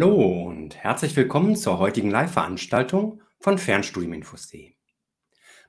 [0.00, 4.74] Hallo und herzlich willkommen zur heutigen Live-Veranstaltung von Fernstudiuminfos.de.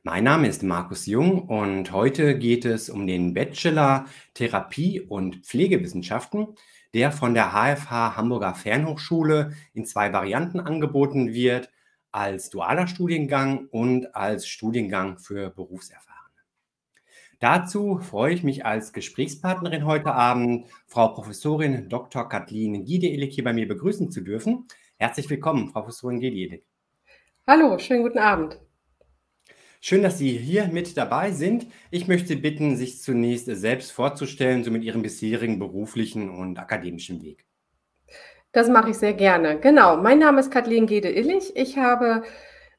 [0.04, 4.06] Mein Name ist Markus Jung und heute geht es um den Bachelor
[4.36, 6.50] Therapie und Pflegewissenschaften,
[6.94, 11.72] der von der HFH Hamburger Fernhochschule in zwei Varianten angeboten wird,
[12.12, 16.19] als dualer Studiengang und als Studiengang für Berufserfahrene.
[17.40, 22.28] Dazu freue ich mich als Gesprächspartnerin heute Abend Frau Professorin Dr.
[22.28, 24.68] Kathleen Giedeelig hier bei mir begrüßen zu dürfen.
[24.98, 26.66] Herzlich willkommen, Frau Professorin Giedeelig.
[27.48, 28.60] Hallo, schönen guten Abend.
[29.80, 31.68] Schön, dass Sie hier mit dabei sind.
[31.92, 37.46] Ich möchte bitten, sich zunächst selbst vorzustellen, so mit Ihrem bisherigen beruflichen und akademischen Weg.
[38.52, 39.58] Das mache ich sehr gerne.
[39.62, 41.56] Genau, mein Name ist Kathleen Gede-Illich.
[41.56, 42.24] Ich habe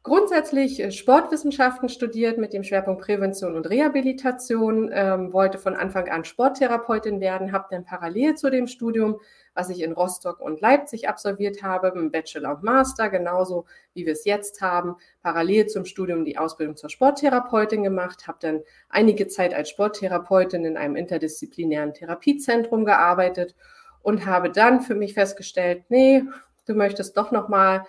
[0.03, 6.25] grundsätzlich äh, Sportwissenschaften studiert mit dem Schwerpunkt Prävention und Rehabilitation, ähm, wollte von Anfang an
[6.25, 9.21] Sporttherapeutin werden, habe dann parallel zu dem Studium,
[9.55, 14.15] was ich in Rostock und Leipzig absolviert habe, im Bachelor und Master, genauso wie wir
[14.15, 19.53] es jetzt haben, parallel zum Studium die Ausbildung zur Sporttherapeutin gemacht, habe dann einige Zeit
[19.53, 23.55] als Sporttherapeutin in einem interdisziplinären Therapiezentrum gearbeitet
[24.03, 26.23] und habe dann für mich festgestellt, nee,
[26.67, 27.85] du möchtest doch noch mal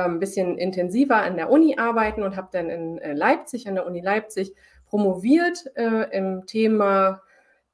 [0.00, 3.86] ein bisschen intensiver an der Uni arbeiten und habe dann in äh, Leipzig, an der
[3.86, 4.54] Uni Leipzig,
[4.86, 7.22] promoviert äh, im Thema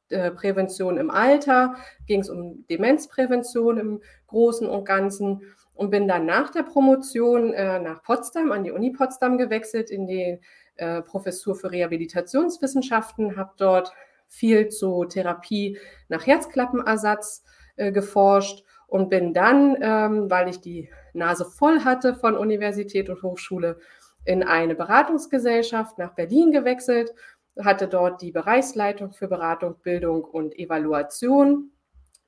[0.08, 1.76] äh, Prävention im Alter.
[2.06, 5.42] Ging es um Demenzprävention im Großen und Ganzen
[5.74, 10.06] und bin dann nach der Promotion äh, nach Potsdam, an die Uni Potsdam gewechselt, in
[10.06, 10.40] die
[10.76, 13.92] äh, Professur für Rehabilitationswissenschaften, habe dort
[14.26, 17.44] viel zu Therapie nach Herzklappenersatz
[17.76, 23.78] geforscht und bin dann, ähm, weil ich die Nase voll hatte von Universität und Hochschule,
[24.24, 27.14] in eine Beratungsgesellschaft nach Berlin gewechselt,
[27.58, 31.72] hatte dort die Bereichsleitung für Beratung, Bildung und Evaluation.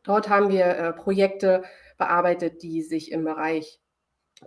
[0.03, 1.63] Dort haben wir äh, Projekte
[1.99, 3.81] bearbeitet, die sich im Bereich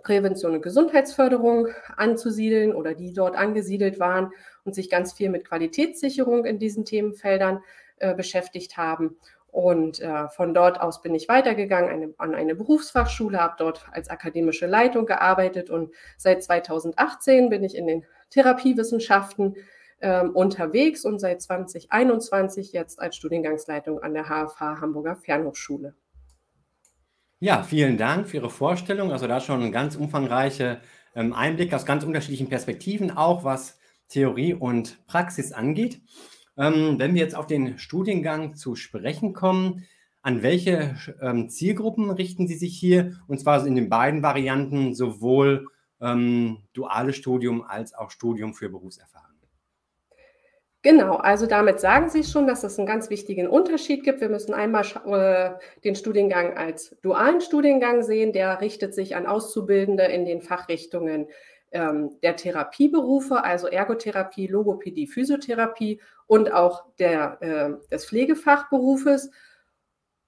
[0.02, 4.32] Prävention und Gesundheitsförderung anzusiedeln oder die dort angesiedelt waren
[4.64, 7.62] und sich ganz viel mit Qualitätssicherung in diesen Themenfeldern
[7.98, 9.16] äh, beschäftigt haben.
[9.54, 14.10] Und äh, von dort aus bin ich weitergegangen eine, an eine Berufsfachschule, habe dort als
[14.10, 19.54] akademische Leitung gearbeitet und seit 2018 bin ich in den Therapiewissenschaften
[20.00, 25.94] äh, unterwegs und seit 2021 jetzt als Studiengangsleitung an der HFH Hamburger Fernhochschule.
[27.38, 29.12] Ja, vielen Dank für Ihre Vorstellung.
[29.12, 30.80] Also da schon ein ganz umfangreicher
[31.14, 36.00] ähm, Einblick aus ganz unterschiedlichen Perspektiven, auch was Theorie und Praxis angeht.
[36.56, 39.86] Ähm, wenn wir jetzt auf den Studiengang zu sprechen kommen,
[40.22, 43.16] an welche ähm, Zielgruppen richten Sie sich hier?
[43.28, 45.66] Und zwar in den beiden Varianten, sowohl
[46.00, 49.34] ähm, duales Studium als auch Studium für Berufserfahrene.
[50.84, 54.20] Genau, also damit sagen Sie schon, dass es einen ganz wichtigen Unterschied gibt.
[54.20, 58.34] Wir müssen einmal äh, den Studiengang als dualen Studiengang sehen.
[58.34, 61.28] Der richtet sich an Auszubildende in den Fachrichtungen
[61.72, 69.30] ähm, der Therapieberufe, also Ergotherapie, Logopädie, Physiotherapie und auch der, äh, des Pflegefachberufes.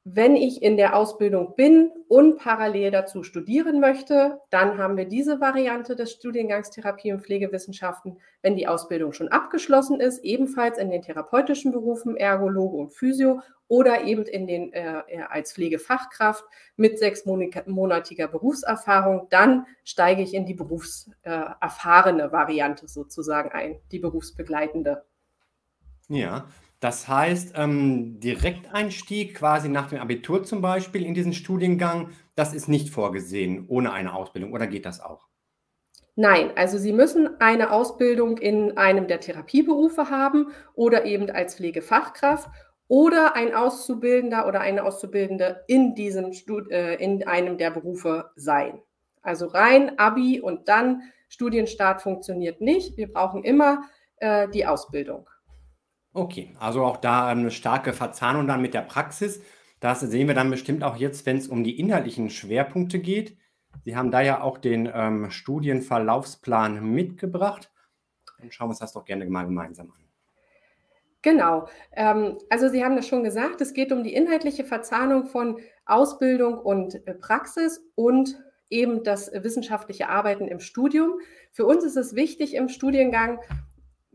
[0.08, 5.40] Wenn ich in der Ausbildung bin und parallel dazu studieren möchte, dann haben wir diese
[5.40, 8.20] Variante des Studiengangs Therapie und Pflegewissenschaften.
[8.40, 14.04] Wenn die Ausbildung schon abgeschlossen ist, ebenfalls in den therapeutischen Berufen Ergologe und Physio oder
[14.04, 16.44] eben in den, äh, als Pflegefachkraft
[16.76, 25.04] mit sechsmonatiger Berufserfahrung, dann steige ich in die berufserfahrene äh, Variante sozusagen ein, die berufsbegleitende.
[26.08, 26.46] Ja,
[26.80, 32.68] das heißt, ähm, Direkteinstieg quasi nach dem Abitur zum Beispiel in diesen Studiengang, das ist
[32.68, 35.26] nicht vorgesehen ohne eine Ausbildung oder geht das auch?
[36.14, 42.48] Nein, also Sie müssen eine Ausbildung in einem der Therapieberufe haben oder eben als Pflegefachkraft
[42.88, 48.80] oder ein Auszubildender oder eine Auszubildende in diesem Stud äh, in einem der Berufe sein.
[49.22, 52.96] Also rein Abi und dann Studienstart funktioniert nicht.
[52.96, 53.82] Wir brauchen immer
[54.18, 55.28] äh, die Ausbildung.
[56.16, 59.42] Okay, also auch da eine starke Verzahnung dann mit der Praxis.
[59.80, 63.36] Das sehen wir dann bestimmt auch jetzt, wenn es um die inhaltlichen Schwerpunkte geht.
[63.84, 67.70] Sie haben da ja auch den ähm, Studienverlaufsplan mitgebracht.
[68.38, 70.08] Dann schauen wir uns das doch gerne mal gemeinsam an.
[71.20, 71.68] Genau.
[71.92, 76.58] Ähm, also Sie haben das schon gesagt, es geht um die inhaltliche Verzahnung von Ausbildung
[76.58, 81.20] und äh, Praxis und eben das wissenschaftliche Arbeiten im Studium.
[81.52, 83.38] Für uns ist es wichtig im Studiengang,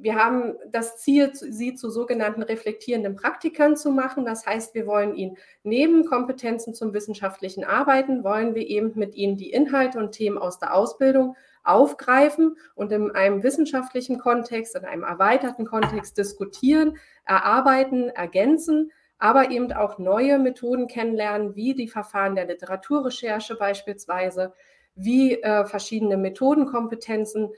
[0.02, 4.26] wir haben das Ziel, sie zu sogenannten reflektierenden Praktikern zu machen.
[4.26, 9.38] Das heißt, wir wollen ihnen neben Kompetenzen zum wissenschaftlichen Arbeiten, wollen wir eben mit ihnen
[9.38, 15.04] die Inhalte und Themen aus der Ausbildung aufgreifen und in einem wissenschaftlichen Kontext, in einem
[15.04, 22.48] erweiterten Kontext diskutieren, erarbeiten, ergänzen, aber eben auch neue Methoden kennenlernen, wie die Verfahren der
[22.48, 24.54] Literaturrecherche beispielsweise,
[24.96, 27.52] wie äh, verschiedene Methodenkompetenzen.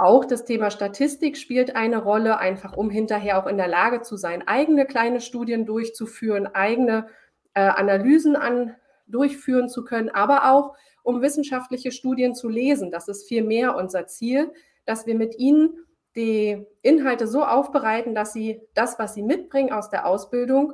[0.00, 4.16] Auch das Thema Statistik spielt eine Rolle, einfach um hinterher auch in der Lage zu
[4.16, 7.08] sein, eigene kleine Studien durchzuführen, eigene
[7.52, 8.74] äh, Analysen an,
[9.08, 12.90] durchführen zu können, aber auch um wissenschaftliche Studien zu lesen.
[12.90, 14.50] Das ist vielmehr unser Ziel,
[14.86, 15.84] dass wir mit ihnen
[16.16, 20.72] die Inhalte so aufbereiten, dass sie das, was sie mitbringen aus der Ausbildung,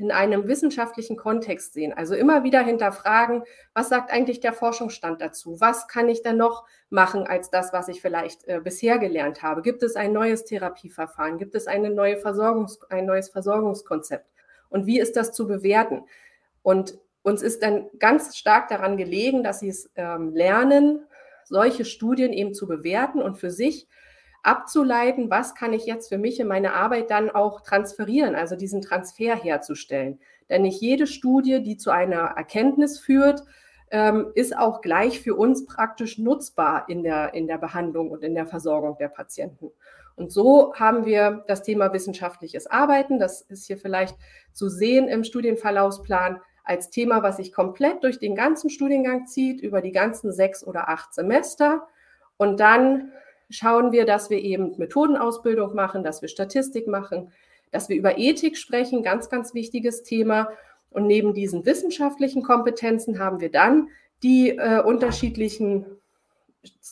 [0.00, 1.92] in einem wissenschaftlichen Kontext sehen.
[1.92, 3.44] Also immer wieder hinterfragen,
[3.74, 5.60] was sagt eigentlich der Forschungsstand dazu?
[5.60, 9.60] Was kann ich denn noch machen als das, was ich vielleicht äh, bisher gelernt habe?
[9.60, 11.38] Gibt es ein neues Therapieverfahren?
[11.38, 14.26] Gibt es eine neue Versorgungs-, ein neues Versorgungskonzept?
[14.70, 16.04] Und wie ist das zu bewerten?
[16.62, 21.04] Und uns ist dann ganz stark daran gelegen, dass sie es ähm, lernen,
[21.44, 23.86] solche Studien eben zu bewerten und für sich
[24.42, 28.80] abzuleiten, was kann ich jetzt für mich in meine Arbeit dann auch transferieren, also diesen
[28.80, 30.18] Transfer herzustellen.
[30.48, 33.44] Denn nicht jede Studie, die zu einer Erkenntnis führt,
[33.90, 38.34] ähm, ist auch gleich für uns praktisch nutzbar in der, in der Behandlung und in
[38.34, 39.70] der Versorgung der Patienten.
[40.16, 44.16] Und so haben wir das Thema wissenschaftliches Arbeiten, das ist hier vielleicht
[44.52, 49.80] zu sehen im Studienverlaufsplan, als Thema, was sich komplett durch den ganzen Studiengang zieht, über
[49.80, 51.88] die ganzen sechs oder acht Semester.
[52.36, 53.12] Und dann
[53.50, 57.32] schauen wir, dass wir eben Methodenausbildung machen, dass wir Statistik machen,
[57.70, 60.48] dass wir über Ethik sprechen, ganz, ganz wichtiges Thema.
[60.90, 63.88] Und neben diesen wissenschaftlichen Kompetenzen haben wir dann
[64.22, 65.86] die äh, unterschiedlichen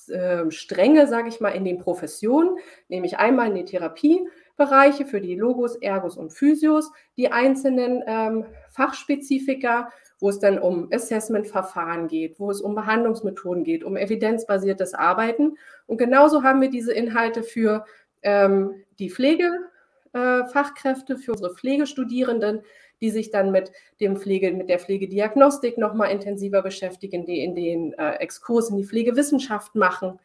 [0.08, 2.56] äh, Stränge, sage ich mal, in den Professionen,
[2.88, 9.90] nämlich einmal in die Therapiebereiche für die Logos, Ergos und Physios, die einzelnen ähm, Fachspezifika,
[10.20, 15.56] wo es dann um Assessment-Verfahren geht, wo es um Behandlungsmethoden geht, um evidenzbasiertes Arbeiten.
[15.86, 17.84] Und genauso haben wir diese Inhalte für
[18.22, 22.62] ähm, die Pflegefachkräfte, äh, für unsere Pflegestudierenden,
[23.00, 23.70] die sich dann mit
[24.00, 28.84] dem Pflege, mit der Pflegediagnostik nochmal intensiver beschäftigen, die in den äh, Exkurs in die
[28.84, 30.18] Pflegewissenschaft machen,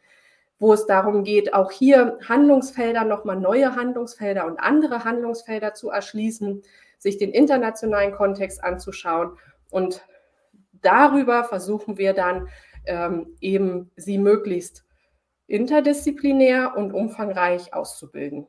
[0.58, 6.62] wo es darum geht, auch hier Handlungsfelder, nochmal neue Handlungsfelder und andere Handlungsfelder zu erschließen,
[6.98, 9.38] sich den internationalen Kontext anzuschauen
[9.74, 10.06] und
[10.72, 12.48] darüber versuchen wir dann
[12.86, 14.84] ähm, eben sie möglichst
[15.48, 18.46] interdisziplinär und umfangreich auszubilden.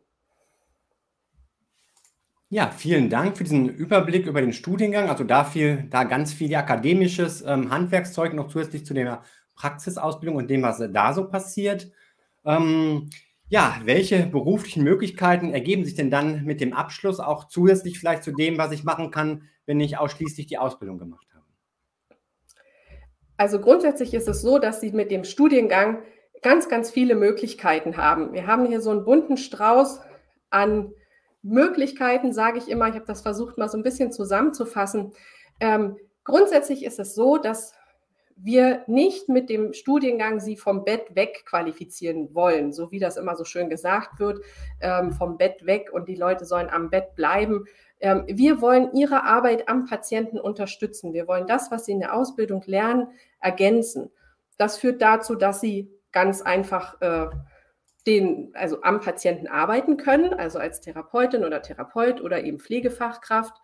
[2.49, 5.09] Ja, vielen Dank für diesen Überblick über den Studiengang.
[5.09, 9.23] Also da viel, da ganz viel akademisches ähm, Handwerkszeug noch zusätzlich zu der
[9.55, 11.91] Praxisausbildung und dem, was da so passiert.
[12.45, 13.09] Ähm,
[13.47, 18.31] ja, welche beruflichen Möglichkeiten ergeben sich denn dann mit dem Abschluss auch zusätzlich vielleicht zu
[18.31, 21.45] dem, was ich machen kann, wenn ich ausschließlich die Ausbildung gemacht habe?
[23.37, 25.99] Also grundsätzlich ist es so, dass Sie mit dem Studiengang
[26.41, 28.33] ganz, ganz viele Möglichkeiten haben.
[28.33, 29.99] Wir haben hier so einen bunten Strauß
[30.49, 30.91] an
[31.41, 32.87] Möglichkeiten, sage ich immer.
[32.87, 35.13] Ich habe das versucht, mal so ein bisschen zusammenzufassen.
[35.59, 37.73] Ähm, grundsätzlich ist es so, dass
[38.35, 43.35] wir nicht mit dem Studiengang sie vom Bett weg qualifizieren wollen, so wie das immer
[43.35, 44.41] so schön gesagt wird,
[44.81, 47.65] ähm, vom Bett weg und die Leute sollen am Bett bleiben.
[48.01, 51.13] Ähm, wir wollen ihre Arbeit am Patienten unterstützen.
[51.13, 53.07] Wir wollen das, was sie in der Ausbildung lernen,
[53.39, 54.11] ergänzen.
[54.57, 57.27] Das führt dazu, dass sie ganz einfach äh,
[58.05, 63.55] den, also am Patienten arbeiten können, also als Therapeutin oder Therapeut oder eben Pflegefachkraft.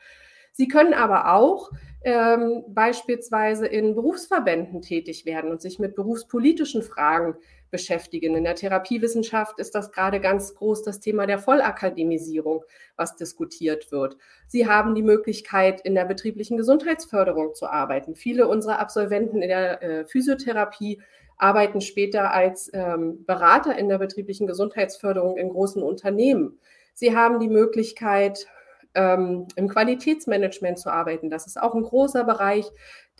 [0.52, 1.72] Sie können aber auch
[2.04, 7.36] ähm, beispielsweise in Berufsverbänden tätig werden und sich mit berufspolitischen Fragen
[7.70, 8.36] beschäftigen.
[8.36, 12.64] In der Therapiewissenschaft ist das gerade ganz groß das Thema der Vollakademisierung,
[12.98, 14.18] was diskutiert wird.
[14.48, 18.16] Sie haben die Möglichkeit, in der betrieblichen Gesundheitsförderung zu arbeiten.
[18.16, 21.02] Viele unserer Absolventen in der äh, Physiotherapie
[21.38, 26.60] arbeiten später als ähm, Berater in der betrieblichen Gesundheitsförderung in großen Unternehmen.
[26.94, 28.48] Sie haben die Möglichkeit,
[28.94, 31.30] ähm, im Qualitätsmanagement zu arbeiten.
[31.30, 32.66] Das ist auch ein großer Bereich,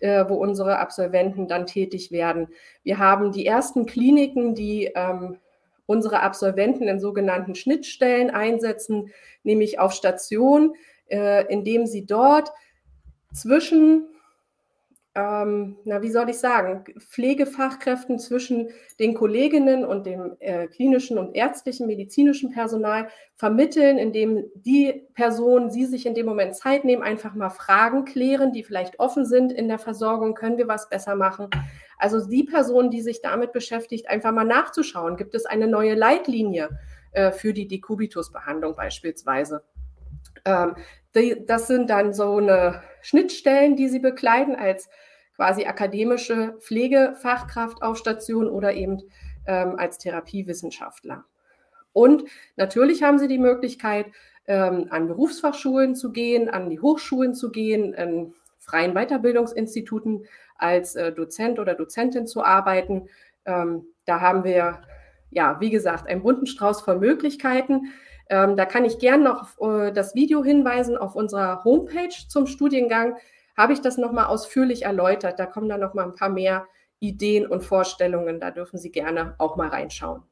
[0.02, 2.48] äh, wo unsere Absolventen dann tätig werden.
[2.84, 5.38] Wir haben die ersten Kliniken, die ähm,
[5.86, 9.12] unsere Absolventen in sogenannten Schnittstellen einsetzen,
[9.44, 10.76] nämlich auf Station,
[11.08, 12.52] äh, indem sie dort
[13.34, 14.08] zwischen
[15.14, 21.36] ähm, na, wie soll ich sagen, Pflegefachkräften zwischen den Kolleginnen und dem äh, klinischen und
[21.36, 27.36] ärztlichen, medizinischen Personal vermitteln, indem die Personen, sie sich in dem Moment Zeit nehmen, einfach
[27.36, 31.50] mal Fragen klären, die vielleicht offen sind in der Versorgung, können wir was besser machen.
[31.98, 36.70] Also die Person, die sich damit beschäftigt, einfach mal nachzuschauen, gibt es eine neue Leitlinie
[37.12, 39.64] äh, für die Dekubitus-Behandlung beispielsweise.
[40.46, 40.76] Ähm,
[41.16, 44.90] die, das sind dann so eine Schnittstellen, die sie bekleiden als
[45.36, 49.02] quasi akademische Pflegefachkraft auf Station oder eben
[49.48, 51.26] ähm, als Therapiewissenschaftler.
[51.94, 52.24] Und
[52.56, 54.08] natürlich haben sie die Möglichkeit,
[54.48, 60.26] ähm, an Berufsfachschulen zu gehen, an die Hochschulen zu gehen, in freien Weiterbildungsinstituten
[60.58, 63.10] als äh, Dozent oder Dozentin zu arbeiten.
[63.46, 64.82] Ähm, da haben wir,
[65.32, 67.94] ja, wie gesagt, einen bunten Strauß von Möglichkeiten.
[68.32, 73.18] Ähm, da kann ich gern noch äh, das Video hinweisen auf unserer Homepage zum Studiengang.
[73.58, 75.38] Habe ich das nochmal ausführlich erläutert.
[75.38, 76.66] Da kommen dann nochmal ein paar mehr
[77.00, 78.40] Ideen und Vorstellungen.
[78.40, 80.24] Da dürfen Sie gerne auch mal reinschauen.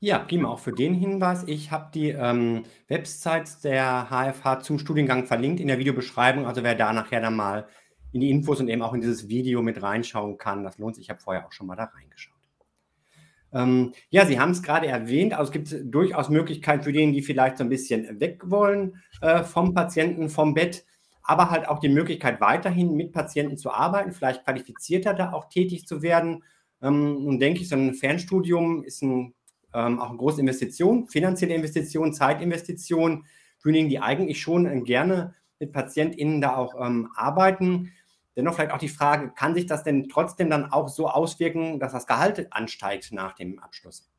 [0.00, 1.44] Ja, prima, auch für den Hinweis.
[1.46, 6.46] Ich habe die ähm, Websites der HFH zum Studiengang verlinkt in der Videobeschreibung.
[6.46, 7.68] Also wer da nachher dann mal
[8.10, 11.04] in die Infos und eben auch in dieses Video mit reinschauen kann, das lohnt sich.
[11.04, 12.33] Ich habe vorher auch schon mal da reingeschaut.
[13.54, 17.22] Ähm, ja, Sie haben es gerade erwähnt, also es gibt durchaus Möglichkeiten für diejenigen, die
[17.22, 20.84] vielleicht so ein bisschen weg wollen äh, vom Patienten, vom Bett,
[21.22, 25.86] aber halt auch die Möglichkeit, weiterhin mit Patienten zu arbeiten, vielleicht qualifizierter da auch tätig
[25.86, 26.42] zu werden.
[26.82, 29.34] Ähm, nun denke ich, so ein Fernstudium ist ein,
[29.72, 33.24] ähm, auch eine große Investition, finanzielle Investition, Zeitinvestition
[33.58, 37.92] für diejenigen, die eigentlich schon gerne mit PatientInnen da auch ähm, arbeiten.
[38.36, 41.92] Dennoch vielleicht auch die Frage, kann sich das denn trotzdem dann auch so auswirken, dass
[41.92, 44.10] das Gehalt ansteigt nach dem Abschluss?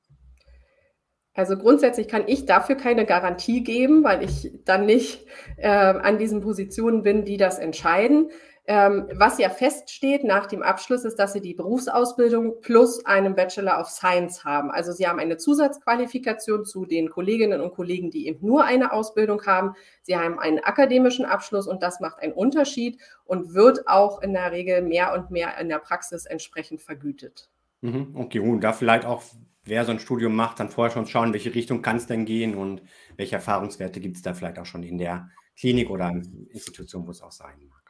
[1.34, 5.26] Also grundsätzlich kann ich dafür keine Garantie geben, weil ich dann nicht
[5.58, 8.30] äh, an diesen Positionen bin, die das entscheiden.
[8.68, 13.80] Ähm, was ja feststeht nach dem Abschluss ist, dass Sie die Berufsausbildung plus einen Bachelor
[13.80, 14.72] of Science haben.
[14.72, 19.46] Also Sie haben eine Zusatzqualifikation zu den Kolleginnen und Kollegen, die eben nur eine Ausbildung
[19.46, 19.76] haben.
[20.02, 24.52] Sie haben einen akademischen Abschluss und das macht einen Unterschied und wird auch in der
[24.52, 27.52] Regel mehr und mehr in der Praxis entsprechend vergütet.
[27.82, 29.22] Mhm, okay, und da vielleicht auch,
[29.64, 32.56] wer so ein Studium macht, dann vorher schon schauen, welche Richtung kann es denn gehen
[32.56, 32.82] und
[33.16, 36.12] welche Erfahrungswerte gibt es da vielleicht auch schon in der Klinik oder
[36.50, 37.85] Institution, wo es auch sein mag.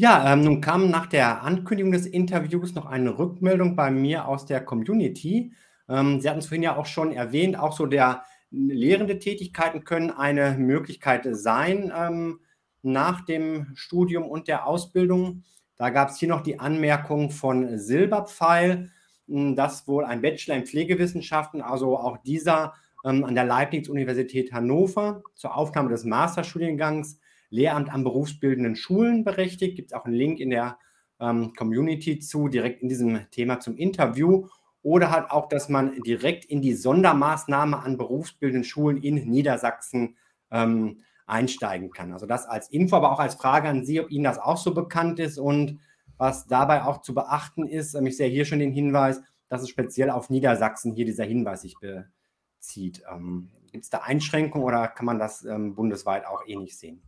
[0.00, 4.46] Ja, ähm, nun kam nach der Ankündigung des Interviews noch eine Rückmeldung bei mir aus
[4.46, 5.52] der Community.
[5.90, 10.10] Ähm, Sie hatten es vorhin ja auch schon erwähnt, auch so der lehrende Tätigkeiten können
[10.10, 12.40] eine Möglichkeit sein ähm,
[12.80, 15.42] nach dem Studium und der Ausbildung.
[15.76, 18.90] Da gab es hier noch die Anmerkung von Silberpfeil,
[19.28, 22.72] hm, dass wohl ein Bachelor in Pflegewissenschaften, also auch dieser
[23.04, 29.76] ähm, an der Leibniz-Universität Hannover zur Aufnahme des Masterstudiengangs Lehramt an berufsbildenden Schulen berechtigt.
[29.76, 30.78] Gibt es auch einen Link in der
[31.20, 34.46] ähm, Community zu, direkt in diesem Thema zum Interview.
[34.82, 40.16] Oder halt auch, dass man direkt in die Sondermaßnahme an berufsbildenden Schulen in Niedersachsen
[40.50, 42.12] ähm, einsteigen kann.
[42.12, 44.72] Also das als Info, aber auch als Frage an Sie, ob Ihnen das auch so
[44.72, 45.78] bekannt ist und
[46.16, 47.94] was dabei auch zu beachten ist.
[47.94, 51.62] Ähm, ich sehe hier schon den Hinweis, dass es speziell auf Niedersachsen hier dieser Hinweis
[51.62, 53.02] sich bezieht.
[53.12, 57.02] Ähm, Gibt es da Einschränkungen oder kann man das ähm, bundesweit auch ähnlich sehen?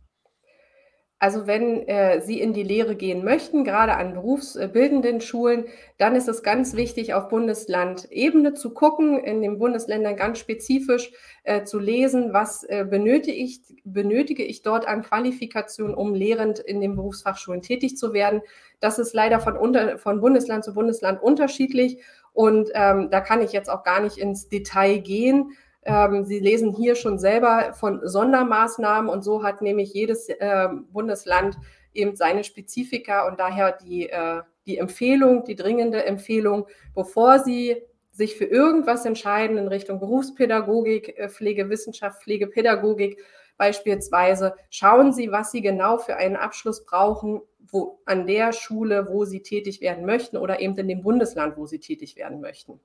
[1.23, 6.27] Also wenn äh, Sie in die Lehre gehen möchten, gerade an berufsbildenden Schulen, dann ist
[6.27, 11.13] es ganz wichtig, auf Bundeslandebene zu gucken, in den Bundesländern ganz spezifisch
[11.45, 16.81] äh, zu lesen, was äh, benötige, ich, benötige ich dort an Qualifikation, um lehrend in
[16.81, 18.41] den Berufsfachschulen tätig zu werden.
[18.81, 21.99] Das ist leider von, unter, von Bundesland zu Bundesland unterschiedlich
[22.33, 25.51] und ähm, da kann ich jetzt auch gar nicht ins Detail gehen.
[25.85, 31.57] Ähm, Sie lesen hier schon selber von Sondermaßnahmen und so hat nämlich jedes äh, Bundesland
[31.93, 37.77] eben seine Spezifika und daher die, äh, die Empfehlung, die dringende Empfehlung, bevor Sie
[38.11, 43.19] sich für irgendwas entscheiden in Richtung Berufspädagogik, äh, Pflegewissenschaft, Pflegepädagogik
[43.57, 49.25] beispielsweise, schauen Sie, was Sie genau für einen Abschluss brauchen, wo, an der Schule, wo
[49.25, 52.79] Sie tätig werden möchten oder eben in dem Bundesland, wo Sie tätig werden möchten.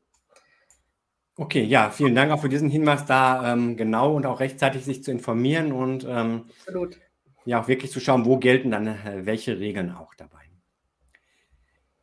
[1.40, 5.04] Okay, ja, vielen Dank auch für diesen Hinweis, da ähm, genau und auch rechtzeitig sich
[5.04, 6.46] zu informieren und ähm,
[7.44, 10.40] ja auch wirklich zu schauen, wo gelten dann äh, welche Regeln auch dabei.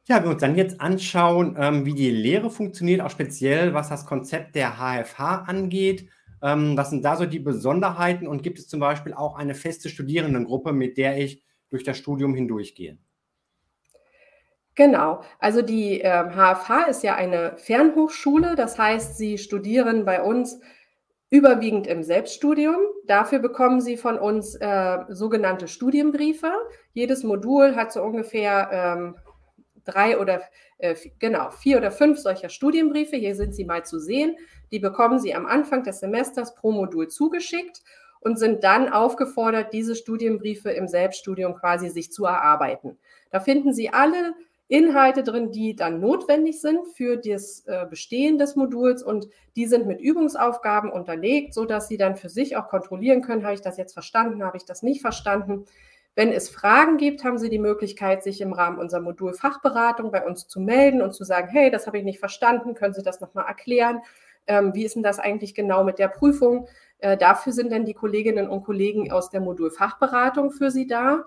[0.07, 3.89] Ja, wenn wir uns dann jetzt anschauen, ähm, wie die Lehre funktioniert, auch speziell was
[3.89, 6.07] das Konzept der HFH angeht.
[6.41, 9.89] Ähm, was sind da so die Besonderheiten und gibt es zum Beispiel auch eine feste
[9.89, 12.99] Studierendengruppe, mit der ich durch das Studium hindurchgehe?
[14.75, 15.21] Genau.
[15.39, 18.55] Also die äh, HFH ist ja eine Fernhochschule.
[18.55, 20.59] Das heißt, Sie studieren bei uns
[21.29, 22.77] überwiegend im Selbststudium.
[23.07, 26.51] Dafür bekommen Sie von uns äh, sogenannte Studienbriefe.
[26.93, 29.15] Jedes Modul hat so ungefähr ähm,
[29.85, 30.41] drei oder
[30.77, 33.15] äh, genau vier oder fünf solcher Studienbriefe.
[33.15, 34.35] Hier sind sie mal zu sehen.
[34.71, 37.81] Die bekommen Sie am Anfang des Semesters pro Modul zugeschickt
[38.19, 42.97] und sind dann aufgefordert, diese Studienbriefe im Selbststudium quasi sich zu erarbeiten.
[43.29, 44.33] Da finden Sie alle
[44.67, 49.85] Inhalte drin, die dann notwendig sind für das äh, Bestehen des Moduls und die sind
[49.85, 53.93] mit Übungsaufgaben unterlegt, sodass Sie dann für sich auch kontrollieren können, habe ich das jetzt
[53.93, 55.65] verstanden, habe ich das nicht verstanden.
[56.15, 60.47] Wenn es Fragen gibt, haben Sie die Möglichkeit, sich im Rahmen unserer Modulfachberatung bei uns
[60.47, 63.45] zu melden und zu sagen, hey, das habe ich nicht verstanden, können Sie das nochmal
[63.45, 64.01] erklären?
[64.47, 66.67] Ähm, wie ist denn das eigentlich genau mit der Prüfung?
[66.99, 71.25] Äh, dafür sind dann die Kolleginnen und Kollegen aus der Modulfachberatung für Sie da.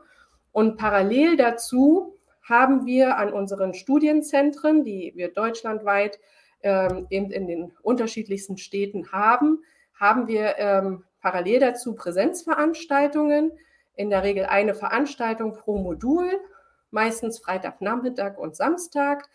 [0.50, 2.18] Und parallel dazu
[2.49, 6.19] haben wir an unseren Studienzentren, die wir deutschlandweit
[6.62, 9.62] ähm, eben in den unterschiedlichsten Städten haben,
[9.94, 13.53] haben wir ähm, parallel dazu Präsenzveranstaltungen,
[13.94, 16.31] in der Regel eine Veranstaltung pro Modul,
[16.90, 19.29] meistens Freitagnachmittag und Samstag.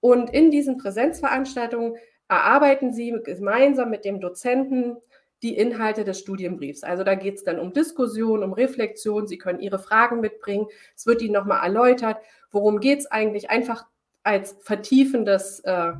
[0.00, 1.96] Und in diesen Präsenzveranstaltungen
[2.28, 4.96] erarbeiten Sie gemeinsam mit dem Dozenten
[5.42, 6.82] die Inhalte des Studienbriefs.
[6.82, 9.26] Also da geht es dann um Diskussion, um Reflexion.
[9.26, 10.66] Sie können Ihre Fragen mitbringen.
[10.96, 12.18] Es wird Ihnen nochmal erläutert,
[12.50, 13.86] worum geht es eigentlich, einfach
[14.22, 15.92] als vertiefendes äh,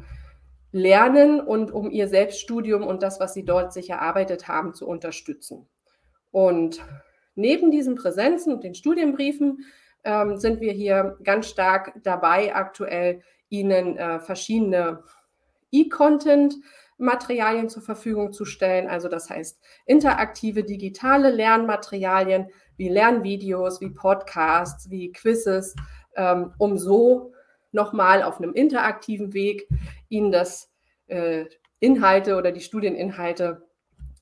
[0.73, 5.67] Lernen und um Ihr Selbststudium und das, was Sie dort sich erarbeitet haben, zu unterstützen.
[6.31, 6.85] Und
[7.35, 9.65] neben diesen Präsenzen und den Studienbriefen
[10.05, 15.05] ähm, sind wir hier ganz stark dabei, aktuell Ihnen äh, verschiedene
[15.71, 16.57] E-Content
[16.99, 18.89] Materialien zur Verfügung zu stellen.
[18.89, 25.75] Also das heißt interaktive digitale Lernmaterialien wie Lernvideos, wie Podcasts, wie Quizzes,
[26.17, 27.33] ähm, um so
[27.73, 29.69] nochmal auf einem interaktiven Weg
[30.09, 30.71] Ihnen das
[31.07, 31.47] äh,
[31.81, 33.69] Inhalte oder die Studieninhalte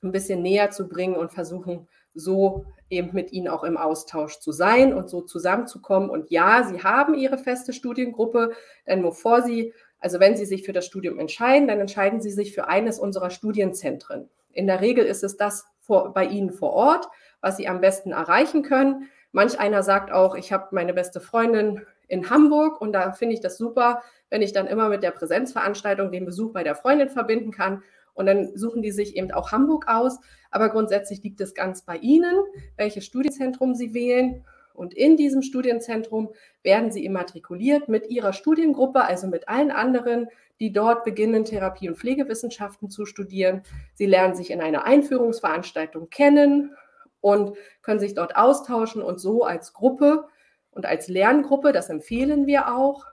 [0.03, 4.51] ein bisschen näher zu bringen und versuchen so eben mit Ihnen auch im Austausch zu
[4.51, 6.09] sein und so zusammenzukommen.
[6.09, 8.51] Und ja, Sie haben Ihre feste Studiengruppe,
[8.85, 12.53] denn bevor Sie also wenn Sie sich für das Studium entscheiden, dann entscheiden Sie sich
[12.53, 14.29] für eines unserer Studienzentren.
[14.51, 17.07] In der Regel ist es das vor, bei Ihnen vor Ort,
[17.41, 19.09] was Sie am besten erreichen können.
[19.31, 23.41] Manch einer sagt auch, ich habe meine beste Freundin in Hamburg und da finde ich
[23.41, 27.51] das super, wenn ich dann immer mit der Präsenzveranstaltung den Besuch bei der Freundin verbinden
[27.51, 27.83] kann.
[28.13, 30.19] Und dann suchen die sich eben auch Hamburg aus.
[30.49, 32.35] Aber grundsätzlich liegt es ganz bei Ihnen,
[32.75, 34.43] welches Studienzentrum Sie wählen.
[34.77, 36.29] Und in diesem Studienzentrum
[36.61, 40.27] werden sie immatrikuliert mit ihrer Studiengruppe, also mit allen anderen,
[40.59, 43.63] die dort beginnen, Therapie- und Pflegewissenschaften zu studieren.
[43.95, 46.75] Sie lernen sich in einer Einführungsveranstaltung kennen
[47.21, 50.27] und können sich dort austauschen und so als Gruppe
[50.69, 53.05] und als Lerngruppe, das empfehlen wir auch,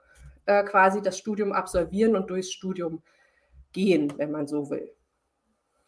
[0.45, 3.01] äh, quasi das Studium absolvieren und durchs Studium
[3.73, 4.91] gehen, wenn man so will.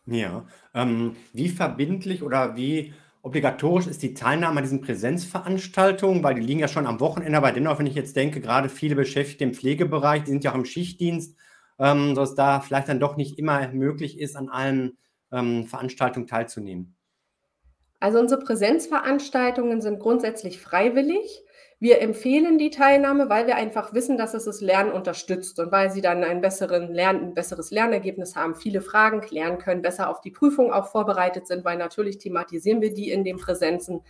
[0.08, 2.94] Ja, ähm, wie verbindlich oder wie
[3.28, 7.52] Obligatorisch ist die Teilnahme an diesen Präsenzveranstaltungen, weil die liegen ja schon am Wochenende, aber
[7.52, 10.64] dennoch, wenn ich jetzt denke, gerade viele Beschäftigte im Pflegebereich, die sind ja auch im
[10.64, 11.36] Schichtdienst,
[11.78, 14.98] ähm, dass da vielleicht dann doch nicht immer möglich ist, an allen
[15.34, 16.96] ähm, Veranstaltungen teilzunehmen.
[18.00, 21.44] Also unsere Präsenzveranstaltungen sind grundsätzlich freiwillig.
[21.80, 25.92] Wir empfehlen die Teilnahme, weil wir einfach wissen, dass es das Lernen unterstützt und weil
[25.92, 30.32] sie dann ein, Lern, ein besseres Lernergebnis haben, viele Fragen klären können, besser auf die
[30.32, 34.02] Prüfung auch vorbereitet sind, weil natürlich thematisieren wir die in den Präsenzen.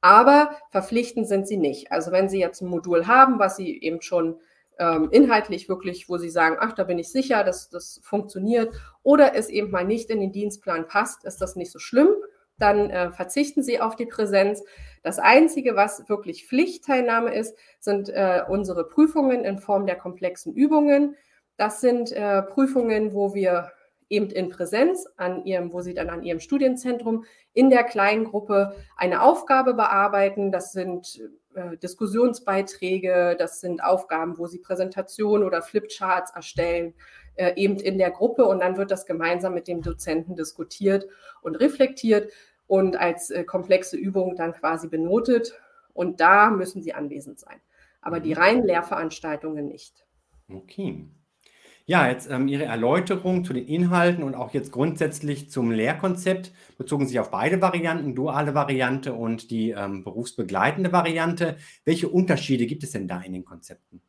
[0.00, 1.92] Aber verpflichtend sind sie nicht.
[1.92, 4.40] Also wenn Sie jetzt ein Modul haben, was Sie eben schon
[4.80, 8.74] ähm, inhaltlich wirklich, wo Sie sagen, ach, da bin ich sicher, dass das funktioniert,
[9.04, 12.08] oder es eben mal nicht in den Dienstplan passt, ist das nicht so schlimm
[12.58, 14.62] dann äh, verzichten sie auf die Präsenz.
[15.04, 21.14] Das Einzige, was wirklich Pflichtteilnahme ist, sind äh, unsere Prüfungen in Form der komplexen Übungen.
[21.58, 23.70] Das sind äh, Prüfungen, wo wir
[24.08, 28.74] eben in Präsenz an ihrem, wo sie dann an ihrem Studienzentrum in der kleinen Gruppe
[28.96, 30.50] eine Aufgabe bearbeiten.
[30.50, 31.20] Das sind
[31.54, 36.94] äh, Diskussionsbeiträge, das sind Aufgaben, wo sie Präsentationen oder Flipcharts erstellen,
[37.34, 41.06] äh, eben in der Gruppe und dann wird das gemeinsam mit dem Dozenten diskutiert
[41.42, 42.32] und reflektiert
[42.66, 45.54] und als äh, komplexe Übung dann quasi benotet.
[45.92, 47.60] Und da müssen sie anwesend sein.
[48.00, 48.40] Aber die mhm.
[48.40, 50.04] reinen Lehrveranstaltungen nicht.
[50.52, 51.06] Okay.
[51.86, 57.06] Ja, jetzt ähm, Ihre Erläuterung zu den Inhalten und auch jetzt grundsätzlich zum Lehrkonzept bezogen
[57.06, 61.58] sich auf beide Varianten, duale Variante und die ähm, berufsbegleitende Variante.
[61.84, 64.00] Welche Unterschiede gibt es denn da in den Konzepten?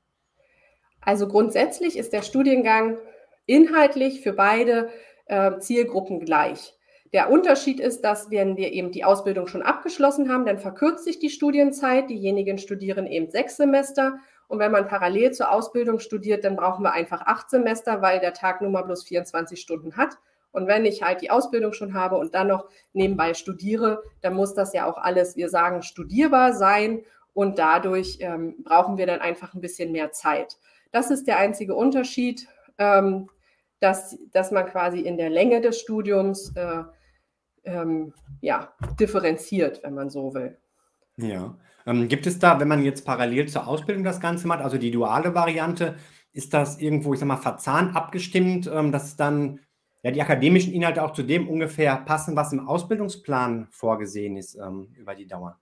[1.02, 2.98] Also grundsätzlich ist der Studiengang
[3.46, 4.90] inhaltlich für beide
[5.26, 6.74] äh, Zielgruppen gleich.
[7.14, 11.20] Der Unterschied ist, dass wenn wir eben die Ausbildung schon abgeschlossen haben, dann verkürzt sich
[11.20, 12.10] die Studienzeit.
[12.10, 14.20] Diejenigen studieren eben sechs Semester.
[14.48, 18.34] Und wenn man parallel zur Ausbildung studiert, dann brauchen wir einfach acht Semester, weil der
[18.34, 20.18] Tag nun mal bloß 24 Stunden hat.
[20.52, 24.54] Und wenn ich halt die Ausbildung schon habe und dann noch nebenbei studiere, dann muss
[24.54, 27.04] das ja auch alles, wir sagen, studierbar sein.
[27.34, 30.58] Und dadurch ähm, brauchen wir dann einfach ein bisschen mehr Zeit.
[30.94, 32.48] Das ist der einzige Unterschied.
[32.78, 33.30] Ähm,
[33.80, 36.84] dass, dass man quasi in der Länge des Studiums äh,
[37.66, 40.58] ähm, ja, differenziert, wenn man so will.
[41.18, 41.58] Ja.
[41.86, 44.92] Ähm, gibt es da, wenn man jetzt parallel zur Ausbildung das Ganze macht, also die
[44.92, 45.96] duale Variante,
[46.34, 49.60] ist das irgendwo, ich sag mal, verzahnt abgestimmt, ähm, dass dann
[50.04, 54.94] ja die akademischen Inhalte auch zu dem ungefähr passen, was im Ausbildungsplan vorgesehen ist ähm,
[54.98, 55.60] über die Dauer?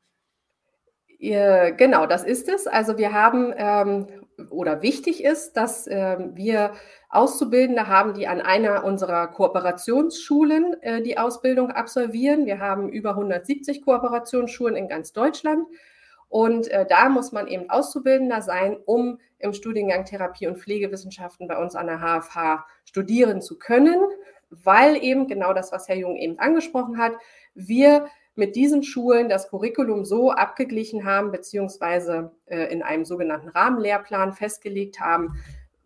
[1.20, 2.68] Genau, das ist es.
[2.68, 6.74] Also wir haben ähm, oder wichtig ist, dass ähm, wir
[7.10, 12.46] Auszubildende haben, die an einer unserer Kooperationsschulen äh, die Ausbildung absolvieren.
[12.46, 15.68] Wir haben über 170 Kooperationsschulen in ganz Deutschland.
[16.30, 21.58] Und äh, da muss man eben Auszubildender sein, um im Studiengang Therapie und Pflegewissenschaften bei
[21.58, 24.02] uns an der HFH studieren zu können,
[24.50, 27.14] weil eben genau das, was Herr Jung eben angesprochen hat,
[27.54, 34.34] wir mit diesen Schulen das Curriculum so abgeglichen haben, beziehungsweise äh, in einem sogenannten Rahmenlehrplan
[34.34, 35.36] festgelegt haben,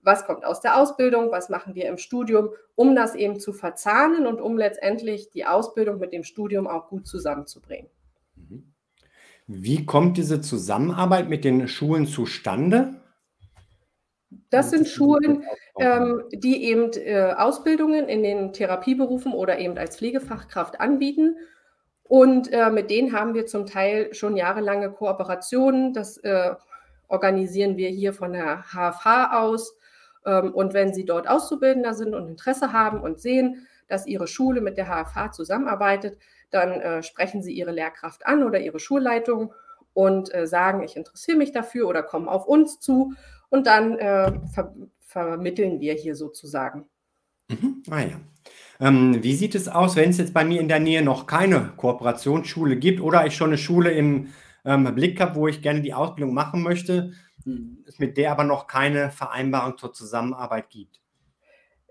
[0.01, 4.25] was kommt aus der Ausbildung, was machen wir im Studium, um das eben zu verzahnen
[4.25, 7.89] und um letztendlich die Ausbildung mit dem Studium auch gut zusammenzubringen.
[8.35, 8.73] Mhm.
[9.47, 13.01] Wie kommt diese Zusammenarbeit mit den Schulen zustande?
[14.49, 15.43] Das sind Schulen,
[15.79, 21.37] ähm, die eben äh, Ausbildungen in den Therapieberufen oder eben als Pflegefachkraft anbieten
[22.07, 25.93] und äh, mit denen haben wir zum Teil schon jahrelange Kooperationen.
[25.93, 26.55] Das äh,
[27.07, 29.75] organisieren wir hier von der HFH aus.
[30.25, 34.61] Ähm, und wenn Sie dort Auszubildender sind und Interesse haben und sehen, dass Ihre Schule
[34.61, 36.17] mit der HFH zusammenarbeitet,
[36.49, 39.53] dann äh, sprechen Sie Ihre Lehrkraft an oder Ihre Schulleitung
[39.93, 43.13] und äh, sagen, ich interessiere mich dafür oder kommen auf uns zu.
[43.49, 46.85] Und dann äh, ver vermitteln wir hier sozusagen.
[47.47, 47.81] Mhm.
[47.89, 48.19] Ah ja.
[48.79, 51.71] Ähm, wie sieht es aus, wenn es jetzt bei mir in der Nähe noch keine
[51.77, 54.27] Kooperationsschule gibt oder ich schon eine Schule im
[54.65, 57.13] ähm, Blick habe, wo ich gerne die Ausbildung machen möchte,
[57.85, 60.99] es mit der aber noch keine Vereinbarung zur Zusammenarbeit gibt?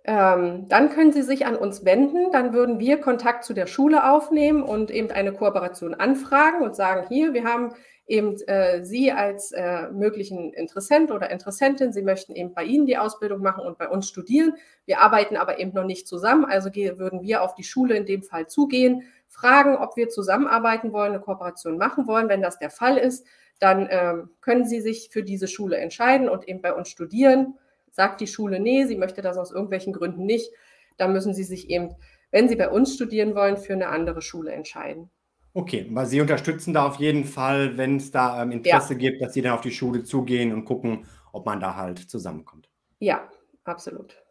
[0.05, 2.31] Ähm, dann können Sie sich an uns wenden.
[2.31, 7.07] Dann würden wir Kontakt zu der Schule aufnehmen und eben eine Kooperation anfragen und sagen,
[7.09, 7.73] hier, wir haben
[8.07, 12.99] eben äh, Sie als äh, möglichen Interessent oder Interessentin, Sie möchten eben bei Ihnen die
[12.99, 14.55] Ausbildung machen und bei uns studieren.
[14.85, 18.23] Wir arbeiten aber eben noch nicht zusammen, also würden wir auf die Schule in dem
[18.23, 22.29] Fall zugehen, fragen, ob wir zusammenarbeiten wollen, eine Kooperation machen wollen.
[22.29, 23.27] Wenn das der Fall ist,
[23.59, 27.55] dann äh, können Sie sich für diese Schule entscheiden und eben bei uns studieren.
[27.91, 30.53] Sagt die Schule, nee, sie möchte das aus irgendwelchen Gründen nicht,
[30.99, 31.97] dann müssen Sie sich eben,
[32.31, 35.11] wenn Sie bei uns studieren wollen, für eine andere Schule entscheiden.
[35.57, 38.99] Okay, weil Sie unterstützen da auf jeden Fall, wenn es da ähm, Interesse ja.
[38.99, 42.69] gibt, dass Sie dann auf die Schule zugehen und gucken, ob man da halt zusammenkommt.
[42.99, 43.27] Ja,
[43.65, 44.23] absolut.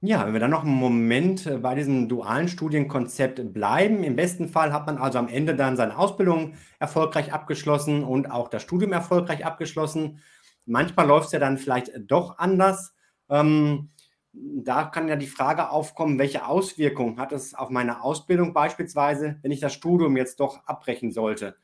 [0.00, 4.02] Ja, wenn wir dann noch einen Moment äh, bei diesem dualen Studienkonzept bleiben.
[4.02, 8.48] Im besten Fall hat man also am Ende dann seine Ausbildung erfolgreich abgeschlossen und auch
[8.48, 10.18] das Studium erfolgreich abgeschlossen.
[10.66, 12.96] Manchmal läuft es ja dann vielleicht doch anders.
[13.30, 13.90] Ähm,
[14.32, 19.50] da kann ja die Frage aufkommen, welche Auswirkungen hat es auf meine Ausbildung beispielsweise, wenn
[19.50, 21.56] ich das Studium jetzt doch abbrechen sollte,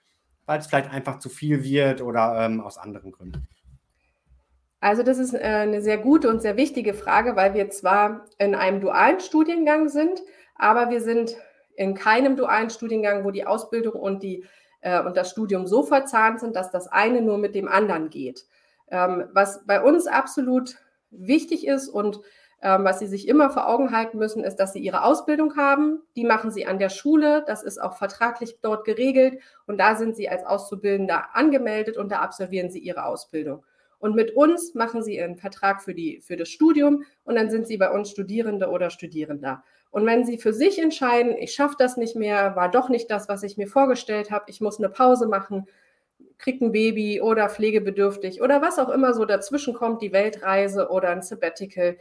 [0.46, 3.48] weil es vielleicht einfach zu viel wird oder ähm, aus anderen Gründen?
[4.81, 8.54] Also das ist äh, eine sehr gute und sehr wichtige Frage, weil wir zwar in
[8.54, 10.22] einem dualen Studiengang sind,
[10.54, 11.37] aber wir sind
[11.74, 14.44] in keinem dualen Studiengang, wo die Ausbildung und, die,
[14.81, 18.46] äh, und das Studium so verzahnt sind, dass das eine nur mit dem anderen geht.
[18.90, 20.76] Ähm, was bei uns absolut
[21.11, 22.20] wichtig ist und
[22.61, 26.01] ähm, was Sie sich immer vor Augen halten müssen, ist, dass Sie Ihre Ausbildung haben.
[26.16, 27.44] Die machen Sie an der Schule.
[27.47, 29.40] Das ist auch vertraglich dort geregelt.
[29.66, 33.64] Und da sind Sie als Auszubildender angemeldet und da absolvieren Sie Ihre Ausbildung.
[34.01, 37.66] Und mit uns machen Sie Ihren Vertrag für, die, für das Studium und dann sind
[37.66, 39.62] Sie bei uns Studierende oder Studierender.
[39.90, 43.29] Und wenn Sie für sich entscheiden, ich schaffe das nicht mehr, war doch nicht das,
[43.29, 45.66] was ich mir vorgestellt habe, ich muss eine Pause machen,
[46.38, 51.11] kriege ein Baby oder pflegebedürftig oder was auch immer so dazwischen kommt, die Weltreise oder
[51.11, 51.97] ein Sabbatical,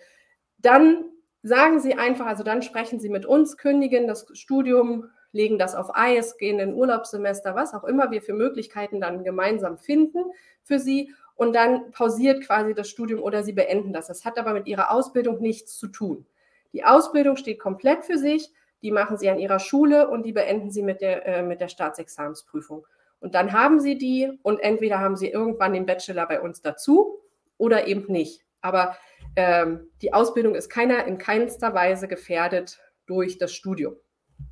[0.57, 1.05] dann
[1.43, 5.91] sagen Sie einfach, also dann sprechen Sie mit uns, kündigen das Studium, legen das auf
[5.93, 10.23] Eis, gehen in Urlaubssemester, was auch immer wir für Möglichkeiten dann gemeinsam finden
[10.63, 11.13] für Sie.
[11.35, 14.07] Und dann pausiert quasi das Studium oder Sie beenden das.
[14.07, 16.25] Das hat aber mit Ihrer Ausbildung nichts zu tun.
[16.73, 18.51] Die Ausbildung steht komplett für sich.
[18.81, 21.67] Die machen Sie an Ihrer Schule und die beenden Sie mit der, äh, mit der
[21.67, 22.85] Staatsexamensprüfung.
[23.19, 27.19] Und dann haben Sie die und entweder haben Sie irgendwann den Bachelor bei uns dazu
[27.57, 28.45] oder eben nicht.
[28.61, 28.95] Aber
[29.35, 33.95] ähm, die Ausbildung ist keiner in keinster Weise gefährdet durch das Studium.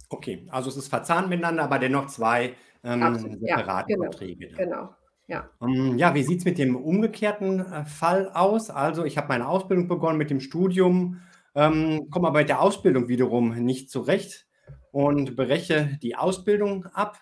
[0.09, 4.47] Okay, also es ist verzahnt miteinander, aber dennoch zwei ähm, separate ja, genau, Verträge.
[4.49, 4.95] Genau.
[5.27, 5.49] Ja.
[5.59, 8.69] Um, ähm, ja, wie sieht es mit dem umgekehrten äh, Fall aus?
[8.69, 11.21] Also, ich habe meine Ausbildung begonnen mit dem Studium,
[11.55, 14.47] ähm, komme aber mit der Ausbildung wiederum nicht zurecht
[14.91, 17.19] und breche die Ausbildung ab.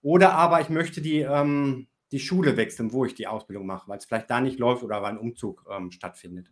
[0.00, 3.98] Oder aber ich möchte die, ähm, die Schule wechseln, wo ich die Ausbildung mache, weil
[3.98, 6.50] es vielleicht da nicht läuft oder weil ein Umzug ähm, stattfindet.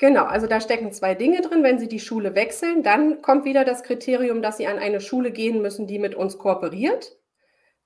[0.00, 1.62] Genau, also da stecken zwei Dinge drin.
[1.62, 5.30] Wenn Sie die Schule wechseln, dann kommt wieder das Kriterium, dass Sie an eine Schule
[5.30, 7.18] gehen müssen, die mit uns kooperiert.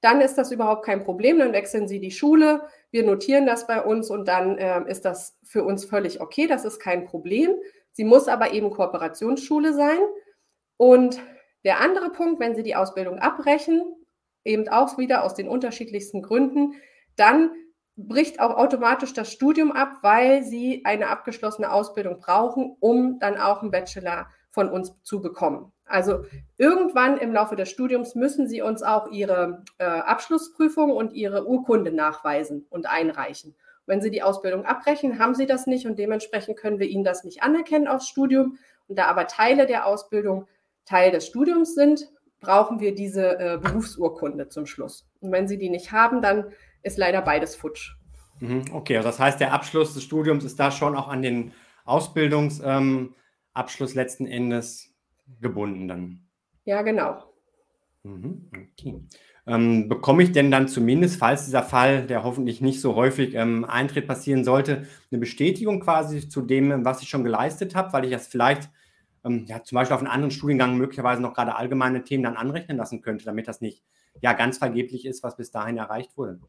[0.01, 1.41] Dann ist das überhaupt kein Problem.
[1.41, 2.63] Dann wechseln Sie die Schule.
[2.93, 6.47] Wir notieren das bei uns und dann äh, ist das für uns völlig okay.
[6.47, 7.51] Das ist kein Problem.
[7.91, 9.99] Sie muss aber eben Kooperationsschule sein.
[10.77, 11.21] Und
[11.65, 13.83] der andere Punkt, wenn Sie die Ausbildung abbrechen
[14.45, 16.75] eben auch wieder aus den unterschiedlichsten Gründen,
[17.17, 17.51] dann
[17.97, 23.63] bricht auch automatisch das Studium ab, weil sie eine abgeschlossene Ausbildung brauchen, um dann auch
[23.63, 25.73] einen Bachelor von uns zu bekommen.
[25.85, 26.25] Also
[26.57, 31.93] irgendwann im Laufe des Studiums müssen sie uns auch ihre äh, Abschlussprüfung und ihre Urkunde
[31.93, 33.55] nachweisen und einreichen.
[33.87, 37.23] Wenn sie die Ausbildung abbrechen, haben sie das nicht und dementsprechend können wir ihnen das
[37.25, 38.59] nicht anerkennen aufs Studium.
[38.89, 40.47] Und da aber Teile der Ausbildung
[40.87, 45.07] Teil des Studiums sind, brauchen wir diese äh, Berufsurkunde zum Schluss.
[45.21, 46.53] Und wenn sie die nicht haben, dann
[46.85, 47.97] ist leider beides futsch.
[48.41, 51.53] Mhm, okay, also das heißt, der Abschluss des Studiums ist da schon auch an den
[51.85, 54.95] Ausbildungsabschluss ähm, letzten Endes
[55.41, 56.27] gebunden dann.
[56.65, 57.23] Ja, genau.
[58.03, 59.01] Mhm, okay.
[59.47, 63.65] Ähm, bekomme ich denn dann zumindest, falls dieser Fall, der hoffentlich nicht so häufig ähm,
[63.65, 68.11] eintritt, passieren sollte, eine Bestätigung quasi zu dem, was ich schon geleistet habe, weil ich
[68.11, 68.71] das vielleicht
[69.25, 72.77] ähm, ja, zum Beispiel auf einen anderen Studiengang möglicherweise noch gerade allgemeine Themen dann anrechnen
[72.77, 73.83] lassen könnte, damit das nicht
[74.21, 76.41] ja ganz vergeblich ist, was bis dahin erreicht wurde?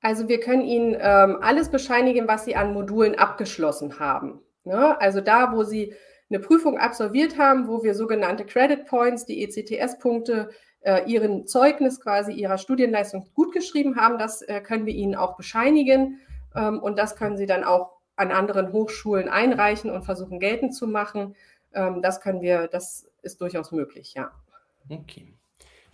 [0.00, 4.40] Also wir können Ihnen ähm, alles bescheinigen, was Sie an Modulen abgeschlossen haben.
[4.64, 5.00] Ne?
[5.00, 5.94] Also da, wo Sie
[6.28, 12.32] eine Prüfung absolviert haben, wo wir sogenannte Credit Points, die ECTS-Punkte, äh, Ihren Zeugnis quasi
[12.32, 16.20] Ihrer Studienleistung gut geschrieben haben, das äh, können wir Ihnen auch bescheinigen.
[16.54, 20.86] Ähm, und das können Sie dann auch an anderen Hochschulen einreichen und versuchen geltend zu
[20.86, 21.36] machen.
[21.74, 24.30] Ähm, das können wir, das ist durchaus möglich, ja.
[24.88, 25.35] Okay.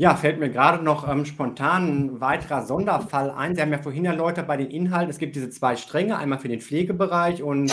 [0.03, 3.55] Ja, fällt mir gerade noch ähm, spontan ein weiterer Sonderfall ein.
[3.55, 6.49] Sie haben ja vorhin erläutert bei den Inhalten, es gibt diese zwei Stränge, einmal für
[6.49, 7.73] den Pflegebereich und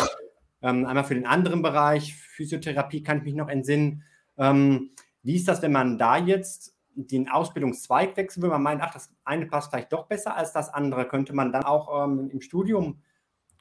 [0.61, 2.13] ähm, einmal für den anderen Bereich.
[2.13, 4.03] Physiotherapie kann ich mich noch entsinnen.
[4.37, 4.91] Ähm,
[5.23, 8.51] wie ist das, wenn man da jetzt den Ausbildungszweig wechseln will?
[8.51, 11.07] Man meint, ach, das eine passt vielleicht doch besser als das andere.
[11.07, 13.01] Könnte man dann auch ähm, im Studium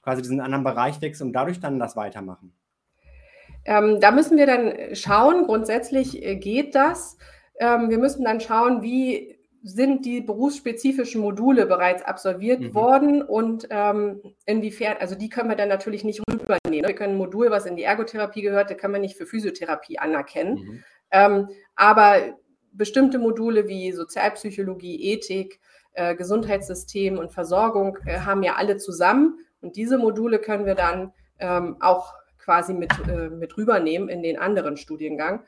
[0.02, 2.52] quasi diesen anderen Bereich wechseln und dadurch dann das weitermachen?
[3.64, 5.46] Ähm, da müssen wir dann schauen.
[5.46, 7.16] Grundsätzlich äh, geht das.
[7.58, 12.74] Ähm, wir müssen dann schauen, wie sind die berufsspezifischen Module bereits absolviert mhm.
[12.74, 16.88] worden und ähm, inwiefern, also die können wir dann natürlich nicht rübernehmen.
[16.88, 19.98] Wir können ein Modul, was in die Ergotherapie gehört, das können wir nicht für Physiotherapie
[19.98, 20.54] anerkennen.
[20.54, 20.84] Mhm.
[21.10, 22.36] Ähm, aber
[22.72, 25.60] bestimmte Module wie Sozialpsychologie, Ethik,
[25.94, 31.12] äh, Gesundheitssystem und Versorgung äh, haben ja alle zusammen und diese Module können wir dann
[31.40, 35.42] ähm, auch quasi mit, äh, mit rübernehmen in den anderen Studiengang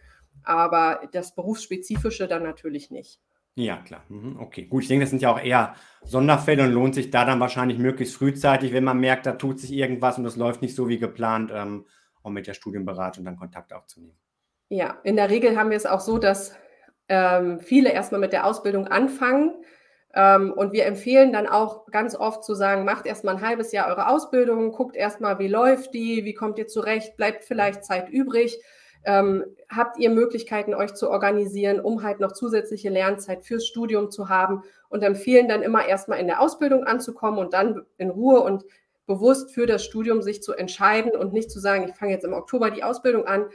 [0.45, 3.21] aber das Berufsspezifische dann natürlich nicht.
[3.57, 4.05] Ja, klar.
[4.09, 4.83] Mhm, okay, gut.
[4.83, 5.75] Ich denke, das sind ja auch eher
[6.05, 9.73] Sonderfälle und lohnt sich da dann wahrscheinlich möglichst frühzeitig, wenn man merkt, da tut sich
[9.73, 11.85] irgendwas und das läuft nicht so wie geplant, ähm,
[12.23, 14.17] auch mit der Studienberatung dann Kontakt aufzunehmen.
[14.69, 16.55] Ja, in der Regel haben wir es auch so, dass
[17.09, 19.55] ähm, viele erstmal mit der Ausbildung anfangen.
[20.15, 23.89] Ähm, und wir empfehlen dann auch ganz oft zu sagen, macht erstmal ein halbes Jahr
[23.89, 28.61] eure Ausbildung, guckt erstmal, wie läuft die, wie kommt ihr zurecht, bleibt vielleicht Zeit übrig
[29.05, 34.29] ähm, habt ihr Möglichkeiten, euch zu organisieren, um halt noch zusätzliche Lernzeit fürs Studium zu
[34.29, 38.65] haben und empfehlen dann immer erstmal in der Ausbildung anzukommen und dann in Ruhe und
[39.07, 42.33] bewusst für das Studium sich zu entscheiden und nicht zu sagen, ich fange jetzt im
[42.33, 43.47] Oktober die Ausbildung an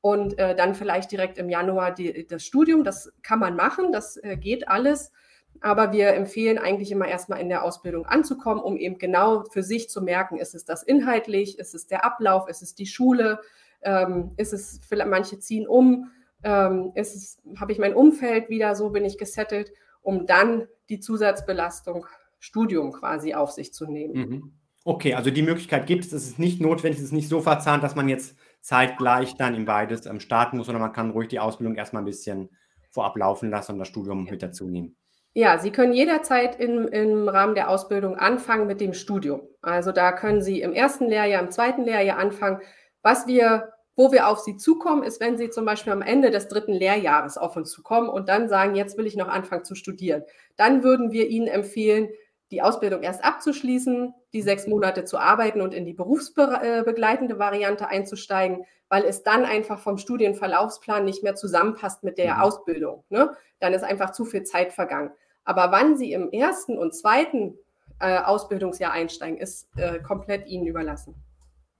[0.00, 2.84] und äh, dann vielleicht direkt im Januar die, das Studium.
[2.84, 5.12] Das kann man machen, das äh, geht alles.
[5.60, 9.90] Aber wir empfehlen eigentlich immer erstmal in der Ausbildung anzukommen, um eben genau für sich
[9.90, 13.38] zu merken, ist es das inhaltlich, ist es der Ablauf, ist es die Schule,
[13.82, 16.10] ähm, ist es, vielleicht manche ziehen um,
[16.42, 21.00] ähm, ist es, habe ich mein Umfeld wieder, so bin ich gesettelt, um dann die
[21.00, 22.06] Zusatzbelastung
[22.38, 24.14] Studium quasi auf sich zu nehmen.
[24.14, 24.52] Mhm.
[24.84, 27.84] Okay, also die Möglichkeit gibt es, es ist nicht notwendig, es ist nicht so verzahnt,
[27.84, 31.38] dass man jetzt zeitgleich dann in beides ähm, starten muss, sondern man kann ruhig die
[31.38, 32.48] Ausbildung erstmal ein bisschen
[32.90, 34.96] vorab laufen lassen und das Studium mit dazu nehmen.
[35.34, 39.40] Ja, Sie können jederzeit im, im Rahmen der Ausbildung anfangen mit dem Studium.
[39.62, 42.60] Also da können Sie im ersten Lehrjahr, im zweiten Lehrjahr anfangen.
[43.02, 46.48] Was wir, wo wir auf Sie zukommen, ist, wenn Sie zum Beispiel am Ende des
[46.48, 50.22] dritten Lehrjahres auf uns zukommen und dann sagen, jetzt will ich noch anfangen zu studieren.
[50.56, 52.08] Dann würden wir Ihnen empfehlen,
[52.52, 58.66] die Ausbildung erst abzuschließen, die sechs Monate zu arbeiten und in die berufsbegleitende Variante einzusteigen,
[58.88, 62.40] weil es dann einfach vom Studienverlaufsplan nicht mehr zusammenpasst mit der mhm.
[62.42, 63.04] Ausbildung.
[63.08, 63.34] Ne?
[63.58, 65.10] Dann ist einfach zu viel Zeit vergangen.
[65.44, 67.56] Aber wann Sie im ersten und zweiten
[68.00, 71.14] äh, Ausbildungsjahr einsteigen, ist äh, komplett Ihnen überlassen.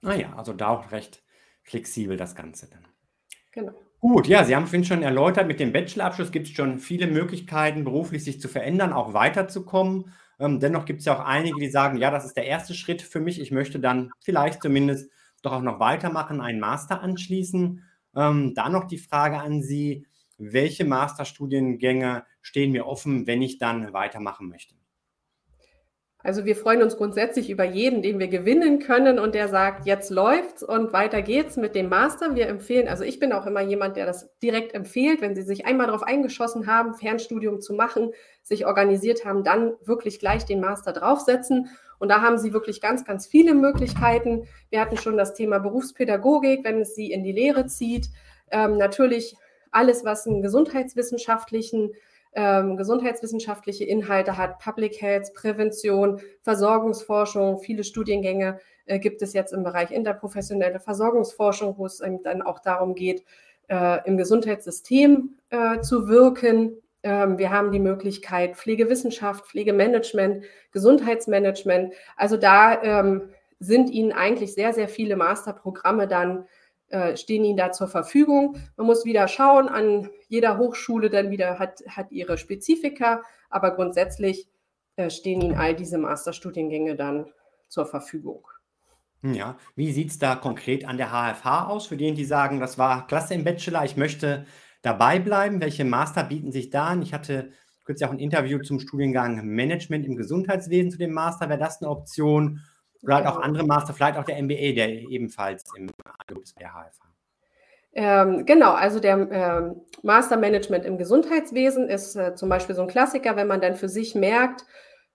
[0.02, 1.22] Ah ja, also da auch recht
[1.62, 2.84] flexibel das Ganze dann.
[3.52, 3.72] Genau.
[4.00, 7.84] Gut, ja, Sie haben vorhin schon erläutert, mit dem Bachelorabschluss gibt es schon viele Möglichkeiten,
[7.84, 10.12] beruflich sich zu verändern, auch weiterzukommen.
[10.40, 13.00] Ähm, dennoch gibt es ja auch einige, die sagen, ja, das ist der erste Schritt
[13.00, 13.40] für mich.
[13.40, 15.08] Ich möchte dann vielleicht zumindest
[15.42, 17.84] doch auch noch weitermachen, einen Master anschließen.
[18.16, 23.92] Ähm, da noch die Frage an Sie, welche Masterstudiengänge stehen mir offen, wenn ich dann
[23.92, 24.74] weitermachen möchte?
[26.24, 30.10] Also wir freuen uns grundsätzlich über jeden, den wir gewinnen können und der sagt, jetzt
[30.10, 32.36] läuft's und weiter geht's mit dem Master.
[32.36, 35.66] Wir empfehlen, also ich bin auch immer jemand, der das direkt empfiehlt, wenn Sie sich
[35.66, 40.92] einmal darauf eingeschossen haben, Fernstudium zu machen, sich organisiert haben, dann wirklich gleich den Master
[40.92, 41.70] draufsetzen.
[41.98, 44.46] Und da haben Sie wirklich ganz, ganz viele Möglichkeiten.
[44.70, 48.08] Wir hatten schon das Thema Berufspädagogik, wenn es Sie in die Lehre zieht.
[48.50, 49.36] Ähm, natürlich
[49.72, 51.92] alles, was einen gesundheitswissenschaftlichen
[52.34, 59.62] ähm, gesundheitswissenschaftliche Inhalte hat, Public Health, Prävention, Versorgungsforschung, viele Studiengänge äh, gibt es jetzt im
[59.62, 63.24] Bereich interprofessionelle Versorgungsforschung, wo es dann auch darum geht,
[63.68, 66.76] äh, im Gesundheitssystem äh, zu wirken.
[67.02, 71.94] Ähm, wir haben die Möglichkeit Pflegewissenschaft, Pflegemanagement, Gesundheitsmanagement.
[72.16, 76.46] Also da ähm, sind Ihnen eigentlich sehr, sehr viele Masterprogramme dann
[76.92, 78.58] äh, stehen ihnen da zur Verfügung.
[78.76, 84.46] Man muss wieder schauen, an jeder Hochschule dann wieder hat, hat ihre Spezifika, aber grundsätzlich
[84.96, 87.26] äh, stehen ihnen all diese Masterstudiengänge dann
[87.68, 88.46] zur Verfügung.
[89.22, 91.86] Ja, wie sieht es da konkret an der HFH aus?
[91.86, 94.44] Für diejenigen, die sagen, das war klasse im Bachelor, ich möchte
[94.82, 95.62] dabei bleiben.
[95.62, 97.00] Welche Master bieten sich da an?
[97.00, 97.52] Ich hatte
[97.86, 101.48] kürzlich auch ein Interview zum Studiengang Management im Gesundheitswesen zu dem Master.
[101.48, 102.60] Wäre das eine Option?
[103.02, 106.60] Oder halt auch andere Master, vielleicht auch der MBA, der ebenfalls im Angebot ist bei
[106.60, 107.12] der HFH.
[107.94, 112.88] Ähm, genau, also der ähm, Master Management im Gesundheitswesen ist äh, zum Beispiel so ein
[112.88, 114.64] Klassiker, wenn man dann für sich merkt,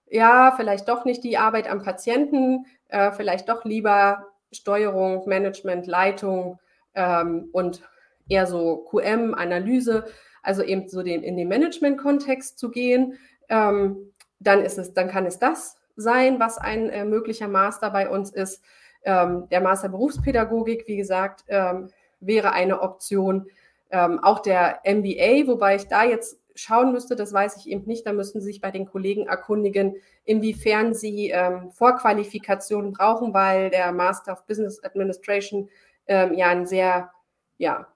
[0.09, 6.59] ja, vielleicht doch nicht die Arbeit am Patienten, äh, vielleicht doch lieber Steuerung, Management, Leitung
[6.93, 7.81] ähm, und
[8.29, 10.05] eher so QM, Analyse,
[10.43, 13.17] also eben so den, in den Management-Kontext zu gehen,
[13.49, 18.09] ähm, dann ist es, dann kann es das sein, was ein äh, möglicher Master bei
[18.09, 18.63] uns ist.
[19.03, 23.47] Ähm, der Master Berufspädagogik, wie gesagt, ähm, wäre eine Option.
[23.89, 28.05] Ähm, auch der MBA, wobei ich da jetzt schauen müsste, das weiß ich eben nicht.
[28.05, 33.91] Da müssten Sie sich bei den Kollegen erkundigen, inwiefern Sie ähm, Vorqualifikationen brauchen, weil der
[33.91, 35.69] Master of Business Administration
[36.07, 37.11] ähm, ja ein sehr
[37.57, 37.87] ja,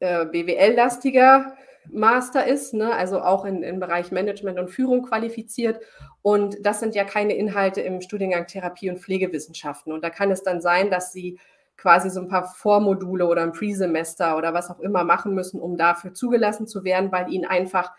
[0.00, 1.54] äh, BWL-lastiger
[1.90, 2.92] Master ist, ne?
[2.92, 5.80] also auch in, im Bereich Management und Führung qualifiziert.
[6.22, 9.92] Und das sind ja keine Inhalte im Studiengang Therapie und Pflegewissenschaften.
[9.92, 11.38] Und da kann es dann sein, dass Sie
[11.76, 15.76] quasi so ein paar Vormodule oder ein Pre-Semester oder was auch immer machen müssen, um
[15.76, 17.92] dafür zugelassen zu werden, weil Ihnen einfach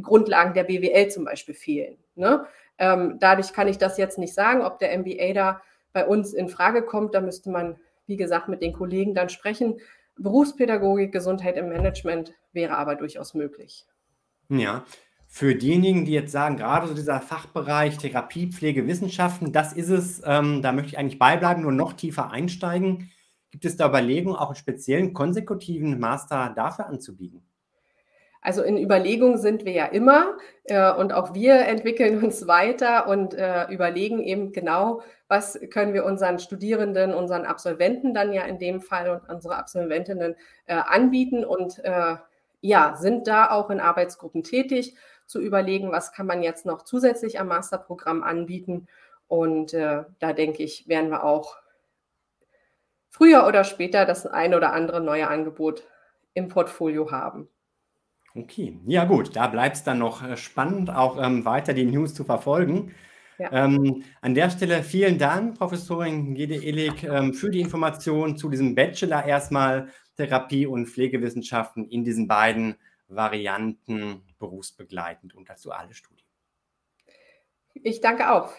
[0.00, 1.96] Grundlagen der BWL zum Beispiel fehlen.
[2.14, 2.46] Ne?
[2.78, 6.48] Ähm, dadurch kann ich das jetzt nicht sagen, ob der MBA da bei uns in
[6.48, 7.14] Frage kommt.
[7.14, 9.80] Da müsste man, wie gesagt, mit den Kollegen dann sprechen.
[10.18, 13.86] Berufspädagogik, Gesundheit im Management wäre aber durchaus möglich.
[14.48, 14.84] Ja,
[15.26, 20.20] für diejenigen, die jetzt sagen, gerade so dieser Fachbereich Therapie, Pflege, Wissenschaften, das ist es,
[20.26, 23.10] ähm, da möchte ich eigentlich beibleiben, nur noch tiefer einsteigen.
[23.50, 27.42] Gibt es da Überlegungen, auch einen speziellen konsekutiven Master dafür anzubieten?
[28.42, 33.34] Also in Überlegung sind wir ja immer äh, und auch wir entwickeln uns weiter und
[33.34, 38.80] äh, überlegen eben genau, was können wir unseren Studierenden, unseren Absolventen dann ja in dem
[38.80, 40.34] Fall und unsere Absolventinnen
[40.66, 42.16] äh, anbieten und äh,
[42.60, 47.40] ja, sind da auch in Arbeitsgruppen tätig, zu überlegen, was kann man jetzt noch zusätzlich
[47.40, 48.86] am Masterprogramm anbieten.
[49.28, 51.56] Und äh, da denke ich, werden wir auch
[53.08, 55.84] früher oder später das ein oder andere neue Angebot
[56.34, 57.48] im Portfolio haben.
[58.34, 62.14] Okay, ja gut, da bleibt es dann noch äh, spannend, auch ähm, weiter die News
[62.14, 62.94] zu verfolgen.
[63.38, 63.64] Ja.
[63.64, 68.74] Ähm, an der Stelle vielen Dank, Professorin Gede Illig, ähm, für die Information zu diesem
[68.74, 72.76] Bachelor erstmal Therapie und Pflegewissenschaften in diesen beiden
[73.08, 76.26] Varianten berufsbegleitend und dazu alle Studien.
[77.74, 78.52] Ich danke auch.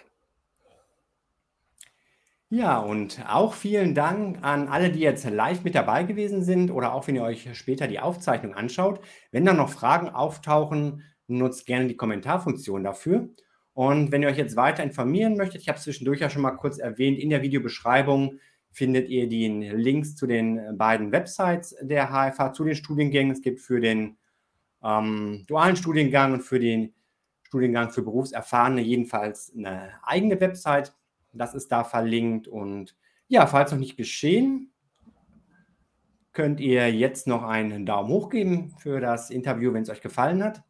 [2.55, 6.93] Ja, und auch vielen Dank an alle, die jetzt live mit dabei gewesen sind oder
[6.93, 9.01] auch wenn ihr euch später die Aufzeichnung anschaut.
[9.31, 13.27] Wenn da noch Fragen auftauchen, nutzt gerne die Kommentarfunktion dafür.
[13.73, 16.51] Und wenn ihr euch jetzt weiter informieren möchtet, ich habe es zwischendurch ja schon mal
[16.51, 18.37] kurz erwähnt, in der Videobeschreibung
[18.69, 23.31] findet ihr die Links zu den beiden Websites der HFH, zu den Studiengängen.
[23.31, 24.17] Es gibt für den
[24.83, 26.93] ähm, dualen Studiengang und für den
[27.41, 30.93] Studiengang für Berufserfahrene jedenfalls eine eigene Website
[31.33, 32.47] das ist da verlinkt.
[32.47, 32.95] Und
[33.27, 34.71] ja, falls noch nicht geschehen,
[36.33, 40.43] könnt ihr jetzt noch einen Daumen hoch geben für das Interview, wenn es euch gefallen
[40.43, 40.63] hat.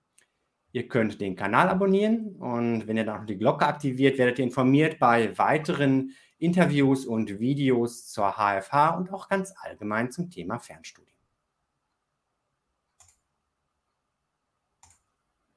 [0.71, 4.45] Ihr könnt den Kanal abonnieren und wenn ihr dann noch die Glocke aktiviert, werdet ihr
[4.45, 11.12] informiert bei weiteren Interviews und Videos zur HFH und auch ganz allgemein zum Thema Fernstudium.